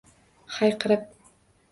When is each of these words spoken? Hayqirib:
Hayqirib: 0.53 1.03